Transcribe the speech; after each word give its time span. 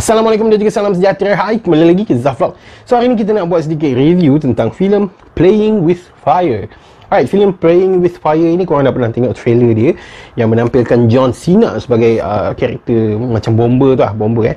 Assalamualaikum 0.00 0.48
dan 0.48 0.56
juga 0.56 0.72
salam 0.72 0.96
sejahtera. 0.96 1.36
Hai, 1.36 1.60
kembali 1.60 1.92
lagi 1.92 2.08
ke 2.08 2.16
Zaflog 2.16 2.56
So 2.88 2.96
hari 2.96 3.12
ni 3.12 3.20
kita 3.20 3.36
nak 3.36 3.52
buat 3.52 3.68
sedikit 3.68 3.92
review 3.92 4.40
tentang 4.40 4.72
filem 4.72 5.12
Playing 5.36 5.84
With 5.84 6.00
Fire. 6.24 6.72
Alright, 7.12 7.28
filem 7.28 7.52
Playing 7.52 8.00
With 8.00 8.16
Fire 8.16 8.40
ini 8.40 8.64
korang 8.64 8.88
dah 8.88 8.96
pernah 8.96 9.12
tengok 9.12 9.36
trailer 9.36 9.76
dia 9.76 9.92
Yang 10.40 10.48
menampilkan 10.56 11.04
John 11.12 11.36
Cena 11.36 11.76
sebagai 11.76 12.16
uh, 12.16 12.56
karakter 12.56 13.20
macam 13.20 13.52
bomber 13.60 13.92
tu 13.92 14.00
lah, 14.00 14.16
bomber 14.16 14.44
eh. 14.48 14.56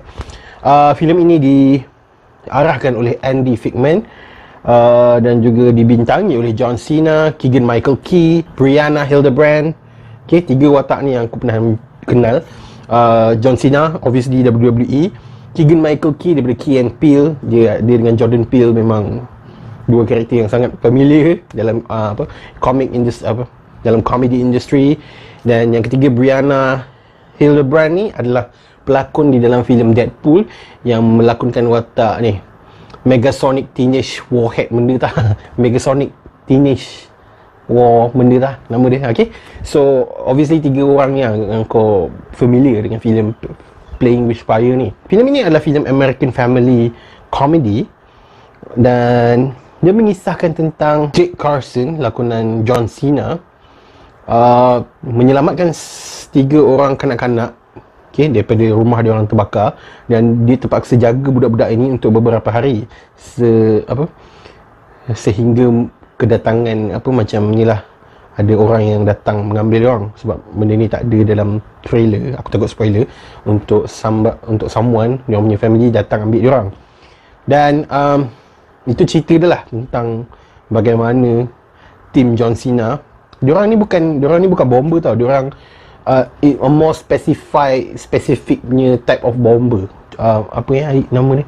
Uh, 0.64 0.96
Filem 0.96 1.28
ini 1.28 1.36
diarahkan 1.44 2.96
oleh 2.96 3.20
Andy 3.20 3.60
Figman 3.60 4.00
uh, 4.64 5.20
Dan 5.20 5.44
juga 5.44 5.76
dibintangi 5.76 6.40
oleh 6.40 6.56
John 6.56 6.80
Cena, 6.80 7.36
Keegan 7.36 7.68
Michael 7.68 8.00
Key, 8.00 8.48
Brianna 8.56 9.04
Hildebrand. 9.04 9.76
Okay, 10.24 10.40
tiga 10.40 10.72
watak 10.72 11.04
ni 11.04 11.20
yang 11.20 11.28
aku 11.28 11.36
pernah 11.44 11.60
kenal. 12.08 12.48
Uh, 12.88 13.36
John 13.44 13.60
Cena, 13.60 14.00
obviously 14.08 14.40
WWE 14.40 15.12
Keegan 15.54 15.86
Michael 15.86 16.18
Key 16.18 16.34
daripada 16.34 16.58
Key 16.58 16.82
and 16.82 16.92
Peele. 16.98 17.38
Dia 17.46 17.78
dia 17.78 17.96
dengan 18.02 18.18
Jordan 18.18 18.44
Peele 18.46 18.74
memang 18.74 19.22
dua 19.86 20.04
karakter 20.08 20.42
yang 20.46 20.50
sangat 20.50 20.74
familiar 20.82 21.44
dalam 21.54 21.86
uh, 21.92 22.16
apa 22.16 22.26
comic 22.64 22.90
industry 22.96 23.28
apa 23.28 23.44
dalam 23.84 24.00
comedy 24.00 24.40
industry 24.40 24.96
dan 25.44 25.76
yang 25.76 25.84
ketiga 25.84 26.08
Brianna 26.08 26.88
Hildebrand 27.36 27.92
ni 27.94 28.06
adalah 28.16 28.50
pelakon 28.88 29.32
di 29.32 29.40
dalam 29.44 29.68
filem 29.68 29.92
Deadpool 29.92 30.48
yang 30.88 31.04
melakonkan 31.04 31.68
watak 31.68 32.24
ni. 32.24 32.40
Megasonic 33.04 33.76
Teenage 33.76 34.24
Warhead 34.32 34.72
benda 34.72 34.96
tak 34.96 35.14
Megasonic 35.62 36.16
Teenage 36.48 37.12
War 37.68 38.08
benda 38.16 38.40
tak 38.40 38.56
nama 38.72 38.86
dia. 38.88 39.12
Okay. 39.12 39.28
So 39.64 40.08
obviously 40.24 40.64
tiga 40.64 40.88
orang 40.88 41.20
yang, 41.20 41.36
yang 41.52 41.64
kau 41.68 42.08
familiar 42.32 42.80
dengan 42.80 43.04
filem 43.04 43.36
Playing 44.04 44.28
with 44.28 44.44
Fire 44.44 44.76
ni. 44.76 44.92
Filem 45.08 45.32
ini 45.32 45.48
adalah 45.48 45.64
filem 45.64 45.88
American 45.88 46.36
Family 46.36 46.92
comedy 47.32 47.88
dan 48.76 49.56
dia 49.80 49.96
mengisahkan 49.96 50.52
tentang 50.52 51.08
Jake 51.16 51.40
Carson, 51.40 52.04
lakonan 52.04 52.68
John 52.68 52.92
Cena 52.92 53.40
uh, 54.28 54.84
menyelamatkan 55.04 55.72
tiga 56.36 56.60
orang 56.60 57.00
kanak-kanak 57.00 57.56
okay, 58.12 58.28
daripada 58.28 58.64
rumah 58.76 59.00
dia 59.00 59.16
orang 59.16 59.28
terbakar 59.28 59.80
dan 60.12 60.44
dia 60.44 60.60
terpaksa 60.60 61.00
jaga 61.00 61.32
budak-budak 61.32 61.72
ini 61.72 61.96
untuk 61.96 62.12
beberapa 62.12 62.52
hari 62.52 62.84
se 63.16 63.82
apa 63.88 64.12
sehingga 65.16 65.88
kedatangan 66.20 67.00
apa 67.00 67.10
macam 67.12 67.52
inilah 67.52 67.93
ada 68.34 68.54
orang 68.58 68.82
yang 68.82 69.02
datang 69.06 69.46
mengambil 69.46 69.82
orang 69.86 70.04
sebab 70.18 70.38
benda 70.58 70.74
ni 70.74 70.90
tak 70.90 71.06
ada 71.06 71.20
dalam 71.22 71.50
trailer. 71.86 72.34
Aku 72.42 72.50
takut 72.50 72.70
spoiler. 72.70 73.06
Untuk 73.46 73.86
samba, 73.86 74.42
untuk 74.50 74.74
someone 74.74 75.22
dia 75.30 75.38
punya 75.38 75.58
family 75.62 75.94
datang 75.94 76.26
ambil 76.30 76.42
dia 76.42 76.50
orang. 76.50 76.68
Dan 77.46 77.74
um, 77.94 78.20
itu 78.90 79.06
cerita 79.06 79.38
dia 79.38 79.50
lah 79.54 79.62
tentang 79.70 80.26
bagaimana 80.74 81.46
tim 82.10 82.34
John 82.34 82.58
Cena. 82.58 82.98
Dia 83.38 83.54
orang 83.54 83.70
ni 83.70 83.78
bukan 83.78 84.18
dia 84.18 84.26
orang 84.26 84.42
ni 84.42 84.50
bukan 84.50 84.66
bomber 84.66 84.98
tau. 84.98 85.14
Dia 85.14 85.30
orang 85.30 85.54
uh, 86.10 86.26
a 86.42 86.70
more 86.70 86.98
specified 86.98 87.94
specific 88.02 88.66
punya 88.66 88.98
type 89.06 89.22
of 89.22 89.38
bomber 89.38 89.86
uh, 90.18 90.42
apa 90.50 90.72
ya 90.74 90.90
nama 91.14 91.42
ni 91.42 91.46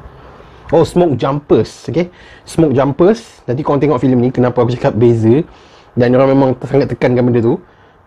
Oh 0.74 0.82
Smoke 0.82 1.14
Jumpers 1.14 1.86
Okay? 1.86 2.10
Smoke 2.42 2.74
Jumpers. 2.74 3.42
Nanti 3.46 3.62
korang 3.62 3.78
tengok 3.78 4.02
filem 4.02 4.18
ni 4.18 4.28
Kenapa 4.34 4.66
aku 4.66 4.74
cakap 4.74 4.98
beza 4.98 5.46
dan 5.96 6.12
orang 6.12 6.28
memang 6.36 6.50
sangat 6.62 6.92
tekankan 6.92 7.24
benda 7.24 7.40
tu. 7.40 7.56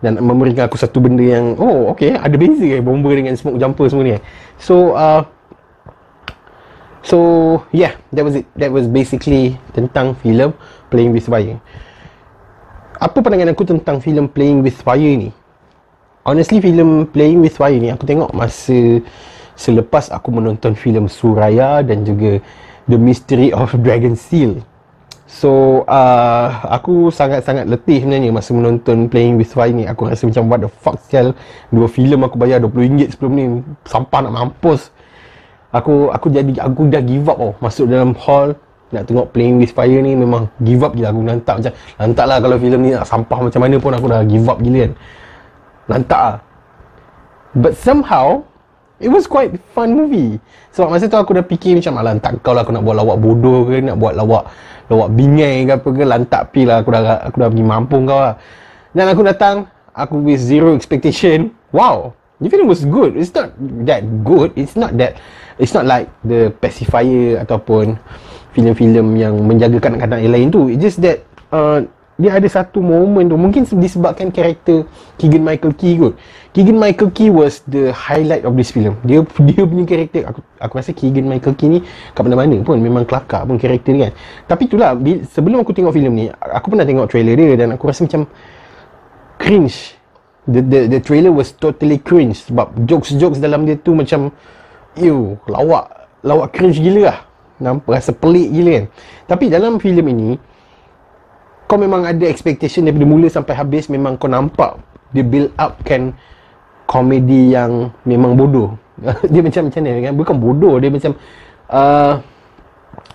Dan 0.00 0.16
memberikan 0.16 0.64
aku 0.64 0.80
satu 0.80 0.96
benda 0.96 1.20
yang 1.20 1.60
oh 1.60 1.92
okey 1.92 2.16
ada 2.16 2.32
beza 2.32 2.64
ke 2.64 2.80
bomber 2.80 3.12
dengan 3.12 3.36
smoke 3.36 3.60
jumper 3.60 3.84
semua 3.84 4.08
ni 4.08 4.16
eh. 4.16 4.22
so 4.56 4.96
uh, 4.96 5.20
so 7.04 7.18
yeah 7.68 7.92
that 8.08 8.24
was 8.24 8.40
it. 8.40 8.48
That 8.56 8.72
was 8.72 8.88
basically 8.88 9.60
tentang 9.76 10.16
filem 10.24 10.56
playing 10.88 11.12
with 11.12 11.28
fire. 11.28 11.60
Apa 12.96 13.20
pandangan 13.20 13.52
aku 13.52 13.68
tentang 13.68 14.00
filem 14.00 14.24
playing 14.24 14.64
with 14.64 14.80
fire 14.80 15.12
ni? 15.20 15.36
Honestly 16.24 16.64
filem 16.64 17.04
playing 17.04 17.44
with 17.44 17.60
fire 17.60 17.76
ni 17.76 17.92
aku 17.92 18.08
tengok 18.08 18.32
masa 18.32 19.04
selepas 19.52 20.08
aku 20.08 20.32
menonton 20.32 20.72
filem 20.72 21.12
suraya 21.12 21.84
dan 21.84 22.08
juga 22.08 22.40
the 22.88 22.96
mystery 22.96 23.52
of 23.52 23.68
dragon 23.84 24.16
seal 24.16 24.64
So 25.30 25.82
uh, 25.86 26.50
aku 26.66 27.14
sangat-sangat 27.14 27.70
letih 27.70 28.02
sebenarnya 28.02 28.34
masa 28.34 28.50
menonton 28.50 29.06
Playing 29.06 29.38
with 29.38 29.54
Fire 29.54 29.70
ni. 29.70 29.86
Aku 29.86 30.10
rasa 30.10 30.26
macam 30.26 30.50
what 30.50 30.58
the 30.58 30.66
fuck 30.66 30.98
sial. 31.06 31.38
Dua 31.70 31.86
filem 31.86 32.18
aku 32.26 32.34
bayar 32.34 32.58
RM20 32.66 33.14
sebelum 33.14 33.32
ni. 33.38 33.44
Sampah 33.86 34.26
nak 34.26 34.34
mampus. 34.34 34.90
Aku 35.70 36.10
aku 36.10 36.34
jadi 36.34 36.50
aku 36.58 36.90
dah 36.90 36.98
give 36.98 37.30
up 37.30 37.38
oh. 37.38 37.54
Masuk 37.62 37.86
dalam 37.86 38.10
hall 38.18 38.58
nak 38.90 39.06
tengok 39.06 39.30
Playing 39.30 39.62
with 39.62 39.70
Fire 39.70 40.02
ni 40.02 40.18
memang 40.18 40.50
give 40.66 40.82
up 40.82 40.98
gila. 40.98 41.14
Aku 41.14 41.22
lantak 41.22 41.54
macam 41.62 41.72
Lantak 41.78 42.26
lah 42.26 42.36
kalau 42.42 42.56
filem 42.58 42.80
ni 42.82 42.90
nak 42.90 43.06
sampah 43.06 43.38
macam 43.38 43.60
mana 43.62 43.76
pun 43.78 43.92
aku 43.94 44.06
dah 44.10 44.20
give 44.26 44.46
up 44.50 44.58
gila 44.58 44.78
kan. 44.82 44.92
Lantak 45.86 46.20
lah. 46.26 46.36
But 47.54 47.78
somehow 47.78 48.49
It 49.00 49.08
was 49.08 49.24
quite 49.24 49.56
fun 49.72 49.96
movie. 49.96 50.36
Sebab 50.76 50.92
masa 50.92 51.08
tu 51.08 51.16
aku 51.16 51.32
dah 51.32 51.42
fikir 51.42 51.80
macam 51.80 51.96
Alah 51.98 52.20
tak 52.20 52.44
kau 52.44 52.52
lah 52.52 52.68
aku 52.68 52.76
nak 52.76 52.84
buat 52.84 53.00
lawak 53.00 53.16
bodoh 53.16 53.66
ke 53.66 53.80
Nak 53.80 53.96
buat 53.96 54.12
lawak 54.12 54.52
Lawak 54.92 55.08
bingai 55.16 55.64
ke 55.64 55.72
apa 55.80 55.88
ke 55.88 56.02
Lantak 56.04 56.42
pi 56.52 56.68
lah 56.68 56.84
aku 56.84 56.92
dah, 56.92 57.24
aku 57.24 57.36
dah 57.40 57.48
pergi 57.48 57.64
mampu 57.64 57.96
kau 58.04 58.20
lah. 58.20 58.34
Dan 58.92 59.08
aku 59.08 59.24
datang 59.24 59.66
Aku 59.96 60.22
with 60.22 60.38
zero 60.38 60.76
expectation. 60.76 61.50
Wow 61.72 62.14
The 62.40 62.48
film 62.48 62.72
was 62.72 62.84
good. 62.88 63.16
It's 63.16 63.32
not 63.36 63.52
that 63.84 64.00
good. 64.24 64.52
It's 64.56 64.76
not 64.76 64.96
that 65.00 65.20
It's 65.60 65.72
not 65.72 65.84
like 65.88 66.08
The 66.24 66.52
Pacifier 66.60 67.40
Ataupun 67.40 67.96
Filem-filem 68.50 69.06
yang 69.14 69.34
menjaga 69.46 69.78
kanak-kanak 69.78 70.26
yang 70.26 70.34
lain 70.34 70.46
tu. 70.50 70.66
It's 70.66 70.82
just 70.82 70.98
that 71.06 71.22
uh, 71.54 71.86
dia 72.20 72.36
ada 72.36 72.44
satu 72.52 72.84
moment 72.84 73.24
tu. 73.24 73.40
Mungkin 73.40 73.64
disebabkan 73.80 74.28
karakter 74.28 74.84
Keegan 75.16 75.40
Michael 75.40 75.72
Key 75.72 75.96
kot. 75.96 76.14
Keegan 76.52 76.76
Michael 76.76 77.10
Key 77.16 77.32
was 77.32 77.64
the 77.64 77.88
highlight 77.96 78.44
of 78.44 78.52
this 78.60 78.68
film. 78.68 79.00
Dia 79.08 79.24
dia 79.48 79.64
punya 79.64 79.88
karakter 79.88 80.28
aku 80.28 80.44
aku 80.60 80.74
rasa 80.76 80.92
Keegan 80.92 81.24
Michael 81.24 81.56
Key 81.56 81.68
ni 81.72 81.78
kat 82.12 82.20
mana-mana 82.20 82.60
pun 82.60 82.76
memang 82.76 83.08
kelakar 83.08 83.48
pun 83.48 83.56
karakter 83.56 83.96
dia 83.96 84.02
kan. 84.06 84.12
Tapi 84.52 84.62
itulah 84.68 84.92
sebelum 85.32 85.64
aku 85.64 85.72
tengok 85.72 85.96
filem 85.96 86.12
ni 86.12 86.24
aku 86.28 86.68
pernah 86.68 86.84
tengok 86.84 87.08
trailer 87.08 87.34
dia 87.40 87.56
dan 87.56 87.72
aku 87.72 87.88
rasa 87.88 88.04
macam 88.04 88.28
cringe. 89.40 89.96
The 90.44 90.60
the 90.60 90.80
the 90.92 91.00
trailer 91.00 91.32
was 91.32 91.56
totally 91.56 91.96
cringe 91.96 92.44
sebab 92.52 92.84
jokes-jokes 92.84 93.40
dalam 93.40 93.64
dia 93.64 93.80
tu 93.80 93.96
macam 93.96 94.28
ew 95.00 95.40
lawak 95.48 95.88
lawak 96.20 96.52
cringe 96.52 96.76
gila 96.76 97.08
lah. 97.08 97.18
Nampak 97.60 97.96
rasa 97.96 98.12
pelik 98.12 98.52
gila 98.52 98.84
kan. 98.84 98.86
Tapi 99.24 99.44
dalam 99.48 99.80
filem 99.80 100.06
ini 100.12 100.30
kau 101.70 101.78
memang 101.78 102.02
ada 102.02 102.26
expectation 102.26 102.82
daripada 102.82 103.06
mula 103.06 103.30
sampai 103.30 103.54
habis 103.54 103.86
memang 103.86 104.18
kau 104.18 104.26
nampak 104.26 104.74
dia 105.14 105.22
build 105.22 105.54
up 105.54 105.78
kan 105.86 106.10
komedi 106.90 107.54
yang 107.54 107.94
memang 108.02 108.34
bodoh. 108.34 108.74
Dia 109.32 109.40
macam 109.46 109.70
macam 109.70 109.80
ni 109.86 110.02
kan? 110.02 110.14
Bukan 110.18 110.36
bodoh 110.42 110.74
dia 110.82 110.90
macam 110.90 111.14
uh, 111.70 112.18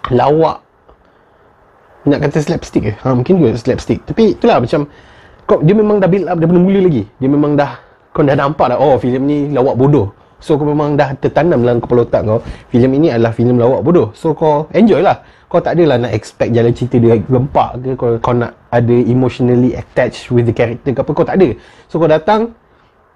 lawak. 0.09 0.63
Nak 2.07 2.19
kata 2.23 2.39
slapstick 2.39 2.83
ke? 2.89 2.93
Ha, 3.03 3.11
mungkin 3.11 3.37
juga 3.37 3.59
slapstick. 3.59 4.01
Tapi 4.07 4.33
itulah 4.39 4.63
macam 4.63 4.87
kau 5.45 5.59
dia 5.61 5.75
memang 5.75 5.99
dah 5.99 6.07
build 6.09 6.25
up 6.31 6.39
daripada 6.39 6.57
mula 6.63 6.79
lagi. 6.79 7.03
Dia 7.19 7.29
memang 7.29 7.59
dah 7.59 7.83
kau 8.15 8.23
dah 8.23 8.33
nampak 8.39 8.71
dah 8.71 8.79
oh 8.79 8.95
filem 8.95 9.23
ni 9.27 9.37
lawak 9.51 9.75
bodoh 9.75 10.15
So 10.45 10.61
kau 10.61 10.69
memang 10.69 10.93
dah 10.93 11.17
tertanam 11.17 11.65
dalam 11.65 11.81
kepala 11.81 12.05
otak 12.05 12.21
kau 12.21 12.37
filem 12.69 13.01
ini 13.01 13.09
adalah 13.09 13.33
filem 13.33 13.57
lawak 13.57 13.81
bodoh. 13.81 14.13
So 14.13 14.37
kau 14.37 14.69
enjoy 14.77 15.01
lah. 15.01 15.25
Kau 15.49 15.57
tak 15.57 15.73
adalah 15.73 15.97
nak 15.97 16.13
expect 16.13 16.53
jalan 16.53 16.69
cerita 16.69 17.01
dia 17.01 17.17
gempak 17.17 17.81
ke 17.81 17.89
Kau, 17.97 18.17
kau 18.21 18.33
nak 18.37 18.53
ada 18.69 18.93
emotionally 18.93 19.73
attached 19.73 20.29
with 20.29 20.45
the 20.45 20.53
character 20.53 20.93
ke 20.93 21.01
apa 21.01 21.11
Kau 21.17 21.25
tak 21.25 21.41
ada. 21.41 21.49
So 21.89 21.97
kau 21.97 22.05
datang 22.05 22.53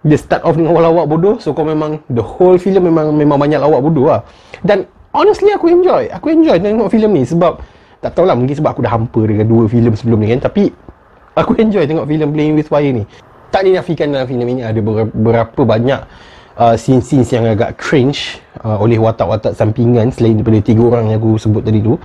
Dia 0.02 0.18
start 0.18 0.42
off 0.42 0.58
dengan 0.58 0.74
lawak 0.74 1.06
bodoh. 1.06 1.38
So 1.38 1.54
kau 1.54 1.62
memang 1.62 2.02
The 2.10 2.26
whole 2.26 2.58
filem 2.58 2.90
memang 2.90 3.14
memang 3.14 3.38
banyak 3.38 3.62
lawak 3.62 3.86
bodoh 3.86 4.10
lah. 4.10 4.26
Dan 4.66 4.90
honestly 5.14 5.54
aku 5.54 5.70
enjoy. 5.70 6.10
Aku 6.10 6.34
enjoy 6.34 6.58
tengok 6.58 6.90
filem 6.90 7.14
ni 7.14 7.30
sebab 7.30 7.62
Tak 8.02 8.18
tahulah 8.18 8.34
mungkin 8.34 8.58
sebab 8.58 8.74
aku 8.74 8.82
dah 8.82 8.94
hampa 8.98 9.22
dengan 9.22 9.46
dua 9.46 9.70
filem 9.70 9.94
sebelum 9.94 10.18
ni 10.25 10.34
kan. 10.34 10.50
Tapi 10.50 10.74
Aku 11.38 11.54
enjoy 11.62 11.86
tengok 11.86 12.10
filem 12.10 12.30
Playing 12.34 12.56
With 12.58 12.70
Fire 12.74 12.90
ni. 12.90 13.06
Tak 13.54 13.66
dinafikan 13.66 14.10
dalam 14.10 14.25
filem 14.25 14.48
ini 14.58 14.62
ada 14.66 14.82
beberapa 14.82 15.62
banyak 15.62 16.02
uh, 16.60 16.76
scene-scenes 16.76 17.32
yang 17.32 17.48
agak 17.48 17.80
cringe 17.80 18.44
uh, 18.62 18.76
oleh 18.76 19.00
watak-watak 19.00 19.56
sampingan 19.56 20.12
selain 20.12 20.36
daripada 20.36 20.60
tiga 20.60 20.84
orang 20.84 21.10
yang 21.10 21.18
aku 21.24 21.40
sebut 21.40 21.64
tadi 21.64 21.80
tu. 21.80 21.96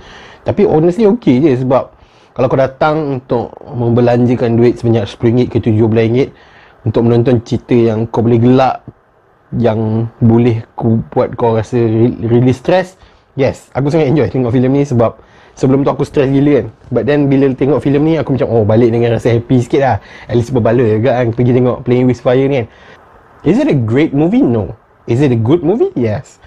Tapi 0.47 0.63
honestly 0.63 1.05
okey 1.05 1.43
je 1.43 1.51
sebab 1.61 1.91
kalau 2.35 2.47
kau 2.51 2.59
datang 2.59 3.19
untuk 3.19 3.51
membelanjakan 3.63 4.55
duit 4.55 4.79
sebanyak 4.79 5.07
RM10 5.07 5.47
ke 5.51 5.57
RM17 5.59 6.31
untuk 6.87 7.01
menonton 7.03 7.35
cerita 7.43 7.75
yang 7.75 8.07
kau 8.07 8.23
boleh 8.23 8.39
gelak 8.39 8.75
yang 9.55 10.11
boleh 10.19 10.63
ku 10.75 10.99
buat 11.11 11.35
kau 11.39 11.55
rasa 11.55 11.79
really 12.19 12.51
stress 12.51 12.99
yes 13.39 13.71
aku 13.71 13.87
sangat 13.87 14.11
enjoy 14.11 14.27
tengok 14.27 14.51
filem 14.51 14.73
ni 14.73 14.83
sebab 14.83 15.15
sebelum 15.55 15.87
tu 15.87 15.89
aku 15.89 16.03
stress 16.03 16.27
gila 16.27 16.61
kan. 16.61 16.67
But 16.91 17.03
then 17.07 17.31
bila 17.31 17.47
tengok 17.55 17.79
filem 17.79 18.03
ni 18.03 18.13
aku 18.19 18.35
macam 18.35 18.51
oh 18.51 18.63
balik 18.67 18.91
dengan 18.91 19.15
rasa 19.15 19.31
happy 19.31 19.63
sikit 19.63 19.81
lah. 19.81 19.97
At 20.27 20.35
least 20.35 20.51
berbala 20.51 20.83
juga 20.83 21.15
kan 21.15 21.31
pergi 21.31 21.51
tengok 21.55 21.77
Playing 21.87 22.05
With 22.11 22.21
Fire 22.21 22.45
ni 22.45 22.55
kan 22.63 22.67
Is 23.45 23.61
it 23.61 23.69
a 23.69 23.77
great 23.77 24.09
movie? 24.09 24.41
No. 24.41 24.73
Is 25.05 25.21
it 25.21 25.29
a 25.29 25.37
good 25.37 25.61
movie? 25.61 25.93
Yes. 25.93 26.41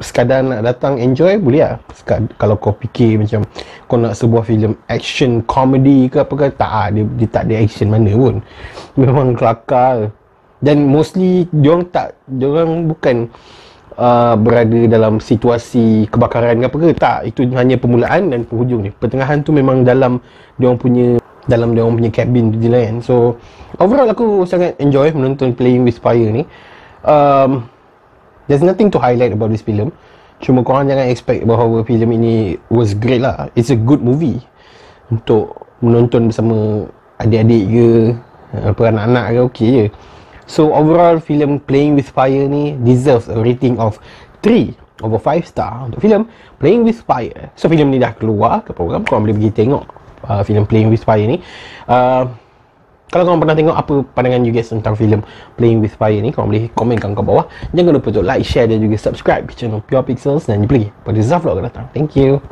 sekadar 0.00 0.40
nak 0.40 0.64
datang 0.64 0.96
enjoy 0.96 1.36
boleh 1.36 1.60
lah 1.60 1.76
Sekad, 1.92 2.32
kalau 2.40 2.56
kau 2.56 2.72
fikir 2.80 3.20
macam 3.20 3.44
kau 3.84 4.00
nak 4.00 4.16
sebuah 4.16 4.48
filem 4.48 4.72
action 4.88 5.44
comedy 5.44 6.08
ke 6.08 6.24
apa 6.24 6.32
ke 6.32 6.46
tak 6.56 6.70
ah 6.72 6.88
dia, 6.88 7.04
dia 7.04 7.28
tak 7.28 7.42
ada 7.44 7.54
action 7.60 7.92
mana 7.92 8.08
pun 8.16 8.40
memang 9.00 9.36
kelakar 9.36 10.08
dan 10.64 10.80
mostly 10.88 11.44
diorang 11.52 11.84
tak 11.92 12.16
diorang 12.24 12.88
bukan 12.88 13.28
uh, 14.00 14.32
berada 14.40 14.80
dalam 14.88 15.20
situasi 15.20 16.08
kebakaran 16.08 16.56
ke 16.56 16.66
apa 16.72 16.76
ke 16.80 16.86
tak 16.96 17.18
itu 17.28 17.44
hanya 17.52 17.76
permulaan 17.76 18.32
dan 18.32 18.48
penghujung 18.48 18.88
ni 18.88 18.90
pertengahan 18.96 19.44
tu 19.44 19.52
memang 19.52 19.84
dalam 19.84 20.24
diorang 20.56 20.80
punya 20.80 21.20
dalam 21.46 21.74
diorang 21.74 21.98
punya 21.98 22.10
cabin 22.10 22.50
tu 22.50 22.58
je 22.58 22.68
lah 22.70 22.82
kan 22.86 22.98
so 23.02 23.38
overall 23.78 24.10
aku 24.10 24.46
sangat 24.46 24.74
enjoy 24.82 25.10
menonton 25.14 25.54
Playing 25.54 25.86
with 25.86 25.98
Fire 26.02 26.30
ni 26.30 26.42
um, 27.06 27.66
There's 28.46 28.62
nothing 28.62 28.94
to 28.94 28.98
highlight 29.02 29.34
about 29.34 29.50
this 29.50 29.62
film. 29.66 29.90
Cuma 30.38 30.62
korang 30.62 30.86
jangan 30.86 31.10
expect 31.10 31.42
bahawa 31.42 31.82
filem 31.82 32.14
ini 32.14 32.34
was 32.70 32.94
great 32.94 33.18
lah. 33.18 33.50
It's 33.58 33.74
a 33.74 33.78
good 33.78 33.98
movie. 33.98 34.38
Untuk 35.10 35.66
menonton 35.82 36.30
bersama 36.30 36.86
adik-adik 37.18 37.64
ke, 37.66 37.88
apa 38.54 38.82
anak-anak 38.94 39.24
ke, 39.34 39.38
okay 39.42 39.68
je. 39.74 39.86
So 40.46 40.70
overall, 40.70 41.18
filem 41.18 41.58
Playing 41.58 41.98
With 41.98 42.14
Fire 42.14 42.46
ni 42.46 42.78
deserves 42.86 43.26
a 43.26 43.34
rating 43.42 43.82
of 43.82 43.98
3 44.46 44.78
over 45.02 45.18
5 45.18 45.42
star 45.42 45.90
untuk 45.90 45.98
filem 45.98 46.30
Playing 46.62 46.86
With 46.86 47.02
Fire. 47.02 47.50
So 47.58 47.66
filem 47.66 47.90
ni 47.90 47.98
dah 47.98 48.14
keluar 48.14 48.62
ke 48.62 48.70
program, 48.70 49.02
korang 49.02 49.26
boleh 49.26 49.34
pergi 49.34 49.66
tengok 49.66 49.84
uh, 50.26 50.42
filem 50.46 50.66
Playing 50.66 50.90
With 50.90 51.02
Fire 51.06 51.24
ni. 51.26 51.42
Uh, 51.86 52.26
kalau 53.06 53.22
korang 53.22 53.38
pernah 53.38 53.54
tengok 53.54 53.76
apa 53.78 53.94
pandangan 54.18 54.42
you 54.42 54.50
guys 54.50 54.66
tentang 54.66 54.98
filem 54.98 55.22
Playing 55.54 55.78
With 55.78 55.94
Fire 55.94 56.18
ni, 56.18 56.34
korang 56.34 56.50
boleh 56.50 56.66
komenkan 56.74 57.14
kat 57.14 57.22
bawah. 57.22 57.46
Jangan 57.70 57.94
lupa 57.94 58.10
untuk 58.10 58.26
like, 58.26 58.42
share 58.42 58.66
dan 58.66 58.82
juga 58.82 58.98
subscribe 58.98 59.46
channel 59.54 59.78
Pure 59.86 60.10
Pixels 60.10 60.50
dan 60.50 60.66
jumpa 60.66 60.74
lagi 60.74 60.88
pada 61.06 61.20
Zaflog 61.22 61.54
akan 61.54 61.64
datang. 61.70 61.86
Thank 61.94 62.18
you. 62.18 62.42